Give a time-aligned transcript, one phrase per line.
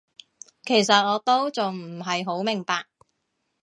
[0.65, 2.87] 其實我都仲唔係好明白